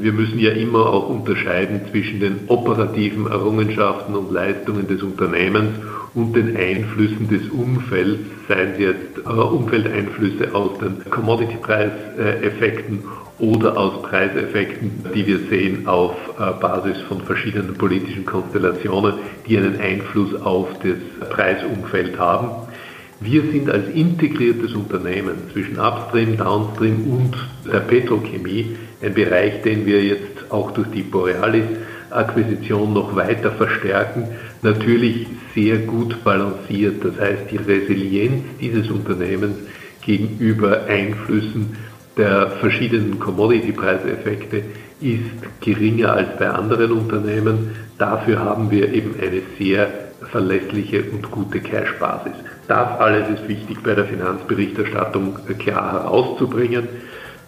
Wir 0.00 0.12
müssen 0.12 0.38
ja 0.38 0.52
immer 0.52 0.86
auch 0.86 1.08
unterscheiden 1.08 1.82
zwischen 1.90 2.20
den 2.20 2.40
operativen 2.46 3.26
Errungenschaften 3.26 4.14
und 4.14 4.32
Leistungen 4.32 4.86
des 4.86 5.02
Unternehmens 5.02 5.78
und 6.14 6.34
den 6.34 6.56
Einflüssen 6.56 7.28
des 7.28 7.48
Umfelds, 7.50 8.20
seien 8.48 8.74
sie 8.76 8.84
jetzt 8.84 9.18
äh, 9.24 9.28
Umfeldeinflüsse 9.28 10.54
aus 10.54 10.78
den 10.78 11.10
Commodity-Preiseffekten 11.10 13.04
oder 13.38 13.76
aus 13.76 14.02
Preiseffekten, 14.02 15.04
die 15.14 15.26
wir 15.26 15.38
sehen 15.50 15.88
auf 15.88 16.14
äh, 16.38 16.52
Basis 16.60 16.98
von 17.08 17.22
verschiedenen 17.22 17.74
politischen 17.74 18.24
Konstellationen, 18.24 19.14
die 19.48 19.56
einen 19.56 19.80
Einfluss 19.80 20.34
auf 20.42 20.68
das 20.82 21.28
Preisumfeld 21.30 22.18
haben. 22.18 22.68
Wir 23.20 23.42
sind 23.42 23.70
als 23.70 23.88
integriertes 23.88 24.74
Unternehmen 24.74 25.34
zwischen 25.52 25.78
Upstream, 25.78 26.36
Downstream 26.36 27.04
und 27.06 27.36
der 27.72 27.80
Petrochemie 27.80 28.76
ein 29.02 29.14
Bereich, 29.14 29.62
den 29.62 29.86
wir 29.86 30.02
jetzt 30.02 30.50
auch 30.50 30.70
durch 30.70 30.88
die 30.88 31.02
Borealis-Akquisition 31.02 32.92
noch 32.92 33.16
weiter 33.16 33.52
verstärken, 33.52 34.28
natürlich 34.62 35.26
sehr 35.54 35.78
gut 35.78 36.22
balanciert. 36.24 37.04
Das 37.04 37.18
heißt, 37.18 37.50
die 37.50 37.56
Resilienz 37.56 38.44
dieses 38.60 38.90
Unternehmens 38.90 39.56
gegenüber 40.04 40.84
Einflüssen 40.88 41.76
der 42.16 42.50
verschiedenen 42.60 43.18
Commodity-Preiseffekte 43.18 44.62
ist 45.00 45.60
geringer 45.60 46.12
als 46.12 46.36
bei 46.38 46.48
anderen 46.48 46.92
Unternehmen. 46.92 47.70
Dafür 47.98 48.40
haben 48.40 48.70
wir 48.70 48.92
eben 48.92 49.14
eine 49.20 49.42
sehr 49.58 49.88
verlässliche 50.30 51.04
und 51.10 51.30
gute 51.30 51.60
Cash-Basis. 51.60 52.34
Das 52.68 53.00
alles 53.00 53.28
ist 53.28 53.48
wichtig 53.48 53.82
bei 53.82 53.94
der 53.94 54.04
Finanzberichterstattung 54.04 55.38
klar 55.58 55.92
herauszubringen. 55.92 56.88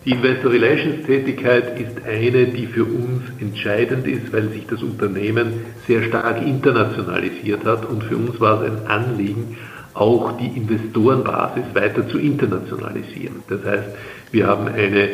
Die 0.04 0.10
Investor 0.10 0.52
Relations 0.52 1.06
Tätigkeit 1.06 1.80
ist 1.80 2.06
eine, 2.06 2.46
die 2.48 2.66
für 2.66 2.84
uns 2.84 3.22
entscheidend 3.40 4.06
ist, 4.06 4.34
weil 4.34 4.50
sich 4.50 4.66
das 4.66 4.82
Unternehmen 4.82 5.64
sehr 5.86 6.02
stark 6.02 6.46
internationalisiert 6.46 7.64
hat 7.64 7.88
und 7.88 8.04
für 8.04 8.16
uns 8.16 8.38
war 8.38 8.62
es 8.62 8.70
ein 8.70 8.86
Anliegen, 8.86 9.56
auch 9.94 10.36
die 10.36 10.58
Investorenbasis 10.58 11.64
weiter 11.72 12.06
zu 12.06 12.18
internationalisieren. 12.18 13.36
Das 13.48 13.64
heißt, 13.64 13.88
wir 14.30 14.46
haben 14.46 14.68
eine 14.68 15.08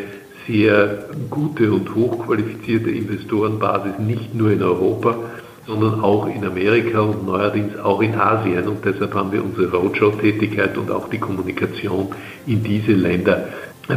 sehr 0.49 1.05
gute 1.29 1.73
und 1.73 1.95
hochqualifizierte 1.95 2.91
Investorenbasis 2.91 3.93
nicht 4.01 4.35
nur 4.35 4.51
in 4.51 4.63
Europa, 4.63 5.17
sondern 5.69 6.01
auch 6.01 6.27
in 6.27 6.45
Amerika 6.45 7.01
und 7.01 7.25
neuerdings 7.25 7.79
auch 7.79 8.03
in 8.03 8.17
Asien. 8.17 8.67
Und 8.67 8.85
deshalb 8.85 9.15
haben 9.15 9.31
wir 9.31 9.45
unsere 9.45 9.71
Roadshow-Tätigkeit 9.71 10.77
und 10.77 10.91
auch 10.91 11.09
die 11.09 11.19
Kommunikation 11.19 12.09
in 12.49 12.65
diese 12.65 12.93
Länder 12.93 13.51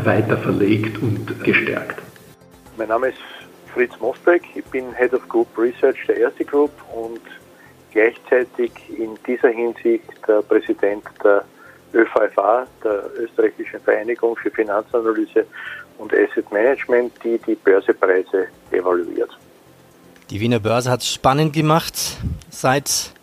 weiter 0.06 0.38
verlegt 0.38 1.02
und 1.02 1.44
gestärkt. 1.44 2.02
Mein 2.78 2.88
Name 2.88 3.10
ist 3.10 3.18
Fritz 3.74 3.94
Mosbeck, 4.00 4.44
ich 4.56 4.66
bin 4.66 4.94
Head 4.96 5.14
of 5.14 5.28
Group 5.30 5.48
Research 5.58 5.98
der 6.08 6.18
Erste 6.18 6.46
Group 6.46 6.72
und 6.94 7.22
gleichzeitig 7.92 8.72
in 8.90 9.18
dieser 9.28 9.50
Hinsicht 9.50 10.04
der 10.28 10.42
Präsident 10.42 11.04
der 11.24 11.44
ÖVFA, 11.94 12.66
der 12.84 13.10
Österreichischen 13.18 13.80
Vereinigung 13.80 14.36
für 14.36 14.52
Finanzanalyse 14.52 15.46
und 15.98 16.12
Asset 16.14 16.52
Management, 16.52 17.14
die 17.24 17.40
die 17.46 17.56
Börsepreise 17.56 18.48
evaluiert. 18.72 19.30
Die 20.30 20.40
Wiener 20.40 20.60
Börse 20.60 20.90
hat 20.90 21.02
es 21.02 21.14
spannend 21.14 21.54
gemacht. 21.54 22.18
Seit 22.50 23.14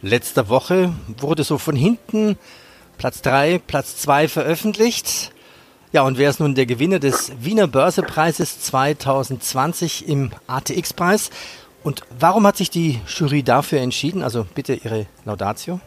letzter 0.00 0.48
Woche 0.48 0.94
wurde 1.18 1.44
so 1.44 1.58
von 1.58 1.76
hinten 1.76 2.38
Platz 2.96 3.22
3, 3.22 3.60
Platz 3.66 3.96
2 3.98 4.28
veröffentlicht. 4.28 5.32
Ja, 5.90 6.02
und 6.02 6.18
wer 6.18 6.28
ist 6.28 6.38
nun 6.38 6.54
der 6.54 6.66
Gewinner 6.66 6.98
des 6.98 7.32
Wiener 7.42 7.66
Börsepreises 7.66 8.60
2020 8.60 10.06
im 10.06 10.32
ATX-Preis? 10.46 11.30
Und 11.82 12.02
warum 12.20 12.46
hat 12.46 12.58
sich 12.58 12.68
die 12.68 13.00
Jury 13.06 13.42
dafür 13.42 13.80
entschieden? 13.80 14.22
Also 14.22 14.44
bitte 14.54 14.74
Ihre 14.74 15.06
Laudatio. 15.24 15.80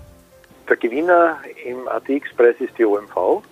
Der 0.68 0.78
Gewinner 0.78 1.38
im 1.64 1.88
ATX-Preis 1.88 2.56
ist 2.60 2.76
die 2.80 2.86
OMV. 2.86 3.44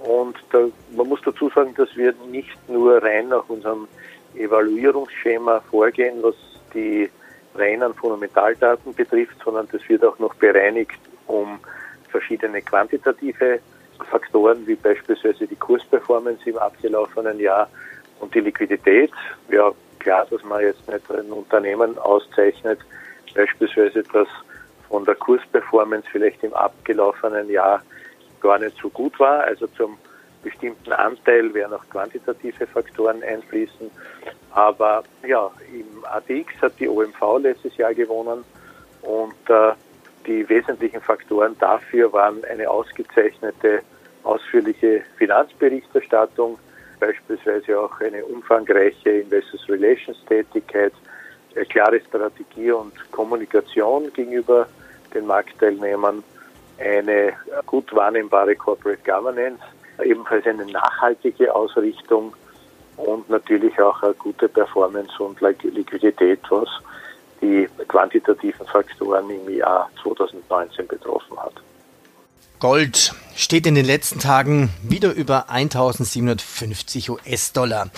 Und 0.00 0.36
da, 0.50 0.66
man 0.96 1.08
muss 1.08 1.20
dazu 1.24 1.48
sagen, 1.54 1.72
dass 1.76 1.94
wir 1.94 2.12
nicht 2.28 2.68
nur 2.68 3.00
rein 3.00 3.28
nach 3.28 3.48
unserem 3.48 3.86
Evaluierungsschema 4.34 5.60
vorgehen, 5.70 6.16
was 6.22 6.34
die 6.74 7.08
reinen 7.54 7.94
Fundamentaldaten 7.94 8.94
betrifft, 8.94 9.36
sondern 9.44 9.68
das 9.70 9.88
wird 9.88 10.04
auch 10.04 10.18
noch 10.18 10.34
bereinigt 10.34 10.98
um 11.28 11.60
verschiedene 12.10 12.60
quantitative 12.62 13.60
Faktoren, 14.04 14.66
wie 14.66 14.74
beispielsweise 14.74 15.46
die 15.46 15.56
Kursperformance 15.56 16.48
im 16.48 16.58
abgelaufenen 16.58 17.38
Jahr 17.38 17.68
und 18.20 18.34
die 18.34 18.40
Liquidität. 18.40 19.12
Ja, 19.50 19.72
klar, 19.98 20.26
dass 20.30 20.42
man 20.44 20.62
jetzt 20.62 20.86
nicht 20.88 21.10
ein 21.10 21.30
Unternehmen 21.32 21.98
auszeichnet, 21.98 22.78
beispielsweise 23.34 24.02
das 24.12 24.28
von 24.88 25.04
der 25.04 25.14
Kursperformance 25.14 26.06
vielleicht 26.10 26.42
im 26.44 26.52
abgelaufenen 26.54 27.48
Jahr 27.50 27.82
gar 28.40 28.58
nicht 28.58 28.76
so 28.80 28.90
gut 28.90 29.18
war, 29.18 29.44
also 29.44 29.66
zum 29.68 29.96
bestimmten 30.42 30.92
Anteil 30.92 31.54
werden 31.54 31.72
auch 31.72 31.88
quantitative 31.88 32.66
Faktoren 32.66 33.22
einfließen. 33.22 33.90
Aber 34.50 35.04
ja, 35.26 35.50
im 35.72 36.04
ATX 36.04 36.52
hat 36.60 36.78
die 36.78 36.88
OMV 36.88 37.38
letztes 37.40 37.76
Jahr 37.76 37.94
gewonnen 37.94 38.44
und 39.02 39.50
äh, 39.50 39.72
die 40.26 40.48
wesentlichen 40.48 41.00
Faktoren 41.00 41.56
dafür 41.58 42.12
waren 42.12 42.44
eine 42.44 42.68
ausgezeichnete, 42.68 43.82
ausführliche 44.24 45.02
Finanzberichterstattung, 45.16 46.58
beispielsweise 47.00 47.78
auch 47.78 48.00
eine 48.00 48.24
umfangreiche 48.24 49.10
Investors 49.10 49.68
Relations 49.68 50.18
Tätigkeit, 50.26 50.92
eine 51.54 51.66
klare 51.66 52.00
Strategie 52.00 52.70
und 52.70 52.92
Kommunikation 53.10 54.12
gegenüber 54.12 54.68
den 55.12 55.26
Marktteilnehmern, 55.26 56.22
eine 56.78 57.34
gut 57.66 57.94
wahrnehmbare 57.94 58.56
Corporate 58.56 59.02
Governance, 59.04 59.62
ebenfalls 60.02 60.46
eine 60.46 60.66
nachhaltige 60.66 61.54
Ausrichtung 61.54 62.34
und 62.96 63.28
natürlich 63.28 63.78
auch 63.80 64.02
eine 64.02 64.14
gute 64.14 64.48
Performance 64.48 65.22
und 65.22 65.40
Liquidität, 65.40 66.40
was 66.50 66.68
die 67.40 67.68
quantitativen 67.88 68.66
Faktoren 68.66 69.28
im 69.30 69.56
Jahr 69.56 69.90
2019 70.02 70.86
betroffen 70.86 71.36
hat. 71.38 71.54
Gold 72.62 73.12
steht 73.34 73.66
in 73.66 73.74
den 73.74 73.84
letzten 73.84 74.20
Tagen 74.20 74.70
wieder 74.88 75.12
über 75.12 75.50
1750 75.50 77.10
US-Dollar. 77.10 77.90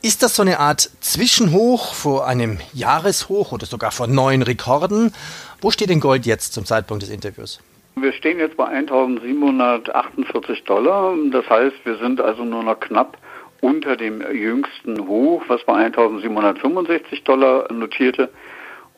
Ist 0.00 0.22
das 0.22 0.36
so 0.36 0.40
eine 0.40 0.58
Art 0.58 0.88
Zwischenhoch 1.00 1.92
vor 1.92 2.26
einem 2.26 2.56
Jahreshoch 2.72 3.52
oder 3.52 3.66
sogar 3.66 3.90
vor 3.90 4.06
neuen 4.06 4.40
Rekorden? 4.40 5.12
Wo 5.60 5.70
steht 5.70 5.90
denn 5.90 6.00
Gold 6.00 6.24
jetzt 6.24 6.54
zum 6.54 6.64
Zeitpunkt 6.64 7.02
des 7.02 7.10
Interviews? 7.10 7.60
Wir 7.96 8.14
stehen 8.14 8.38
jetzt 8.38 8.56
bei 8.56 8.64
1748 8.64 10.64
Dollar. 10.64 11.14
Das 11.30 11.46
heißt, 11.50 11.76
wir 11.84 11.98
sind 11.98 12.18
also 12.18 12.42
nur 12.42 12.62
noch 12.62 12.80
knapp 12.80 13.18
unter 13.60 13.98
dem 13.98 14.22
jüngsten 14.32 15.06
Hoch, 15.06 15.42
was 15.48 15.62
bei 15.64 15.74
1765 15.74 17.22
Dollar 17.24 17.70
notierte. 17.70 18.30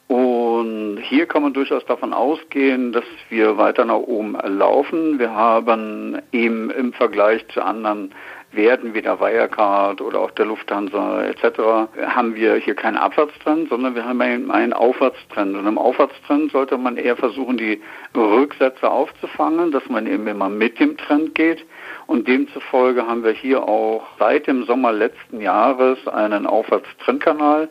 Und 0.09 1.01
hier 1.03 1.27
kann 1.27 1.43
man 1.43 1.53
durchaus 1.53 1.85
davon 1.85 2.15
ausgehen, 2.15 2.93
dass 2.93 3.05
wir 3.29 3.59
weiter 3.59 3.85
nach 3.85 3.99
oben 3.99 4.39
laufen. 4.43 5.19
Wir 5.19 5.35
haben 5.35 6.19
eben 6.33 6.71
im 6.71 6.95
Vergleich 6.95 7.47
zu 7.49 7.63
anderen 7.63 8.15
Werten 8.51 8.95
wie 8.95 9.03
der 9.03 9.21
Wirecard 9.21 10.01
oder 10.01 10.21
auch 10.21 10.31
der 10.31 10.47
Lufthansa 10.47 11.25
etc. 11.25 11.91
haben 12.07 12.35
wir 12.35 12.55
hier 12.55 12.75
keinen 12.75 12.97
Abwärtstrend, 12.97 13.69
sondern 13.69 13.95
wir 13.95 14.07
haben 14.07 14.23
einen, 14.23 14.51
einen 14.51 14.73
Aufwärtstrend. 14.73 15.55
Und 15.55 15.67
im 15.67 15.77
Aufwärtstrend 15.77 16.53
sollte 16.53 16.79
man 16.79 16.97
eher 16.97 17.17
versuchen, 17.17 17.59
die 17.59 17.83
Rücksätze 18.17 18.91
aufzufangen, 18.91 19.73
dass 19.73 19.87
man 19.91 20.07
eben 20.07 20.27
immer 20.27 20.49
mit 20.49 20.81
dem 20.81 20.97
Trend 20.97 21.35
geht. 21.35 21.67
Und 22.07 22.27
demzufolge 22.27 23.07
haben 23.07 23.25
wir 23.25 23.33
hier 23.33 23.63
auch 23.63 24.07
seit 24.19 24.47
dem 24.47 24.65
Sommer 24.65 24.93
letzten 24.93 25.43
Jahres 25.43 25.99
einen 26.09 26.47
Aufwärtstrendkanal 26.47 27.69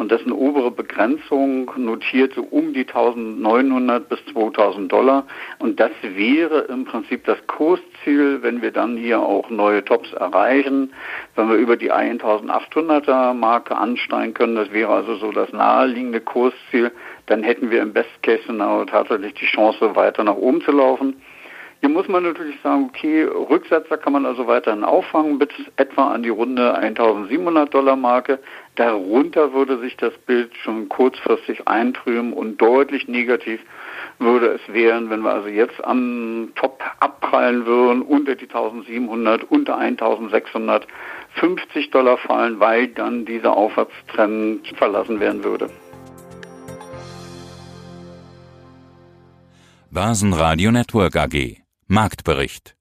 und 0.00 0.10
dessen 0.10 0.32
obere 0.32 0.70
Begrenzung 0.70 1.70
notierte 1.76 2.40
um 2.40 2.72
die 2.72 2.86
1900 2.86 4.08
bis 4.08 4.18
2000 4.32 4.90
Dollar. 4.90 5.26
Und 5.58 5.78
das 5.78 5.90
wäre 6.02 6.60
im 6.70 6.86
Prinzip 6.86 7.24
das 7.26 7.36
Kursziel, 7.46 8.38
wenn 8.40 8.62
wir 8.62 8.70
dann 8.70 8.96
hier 8.96 9.20
auch 9.20 9.50
neue 9.50 9.84
Tops 9.84 10.10
erreichen, 10.14 10.94
wenn 11.36 11.50
wir 11.50 11.56
über 11.56 11.76
die 11.76 11.92
1800er 11.92 13.34
Marke 13.34 13.76
ansteigen 13.76 14.32
können. 14.32 14.56
Das 14.56 14.72
wäre 14.72 14.90
also 14.90 15.16
so 15.16 15.32
das 15.32 15.52
naheliegende 15.52 16.22
Kursziel. 16.22 16.92
Dann 17.26 17.42
hätten 17.42 17.70
wir 17.70 17.82
im 17.82 17.92
Best 17.92 18.22
Case 18.22 18.42
Szenario 18.44 18.86
tatsächlich 18.86 19.34
die 19.34 19.46
Chance, 19.46 19.94
weiter 19.96 20.24
nach 20.24 20.36
oben 20.36 20.62
zu 20.62 20.72
laufen. 20.72 21.20
Hier 21.80 21.88
muss 21.88 22.08
man 22.08 22.24
natürlich 22.24 22.60
sagen, 22.62 22.90
okay, 22.90 23.22
Rücksetzer 23.22 23.96
kann 23.96 24.12
man 24.12 24.26
also 24.26 24.46
weiterhin 24.46 24.84
auffangen 24.84 25.38
bis 25.38 25.48
etwa 25.76 26.10
an 26.10 26.22
die 26.22 26.28
runde 26.28 26.74
1700 26.74 27.72
Dollar 27.72 27.96
Marke. 27.96 28.38
Darunter 28.74 29.54
würde 29.54 29.78
sich 29.78 29.96
das 29.96 30.12
Bild 30.26 30.54
schon 30.62 30.90
kurzfristig 30.90 31.66
eintrüben 31.66 32.34
und 32.34 32.60
deutlich 32.60 33.08
negativ 33.08 33.60
würde 34.18 34.48
es 34.48 34.74
wären, 34.74 35.08
wenn 35.08 35.22
wir 35.22 35.32
also 35.32 35.48
jetzt 35.48 35.82
am 35.82 36.50
Top 36.54 36.82
abprallen 37.00 37.64
würden, 37.64 38.02
unter 38.02 38.34
die 38.34 38.44
1700, 38.44 39.44
unter 39.44 39.78
1650 39.78 41.90
Dollar 41.90 42.18
fallen, 42.18 42.60
weil 42.60 42.88
dann 42.88 43.24
dieser 43.24 43.56
Aufwärtstrend 43.56 44.68
verlassen 44.76 45.18
werden 45.18 45.44
würde. 45.44 45.70
Basen 49.90 50.34
Radio 50.34 50.70
Network 50.70 51.16
AG 51.16 51.60
Marktbericht 51.92 52.76